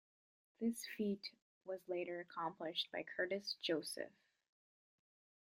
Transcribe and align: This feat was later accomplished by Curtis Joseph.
This 0.59 0.83
feat 0.97 1.29
was 1.63 1.79
later 1.87 2.21
accomplished 2.21 2.87
by 2.91 3.03
Curtis 3.03 3.55
Joseph. 3.61 4.09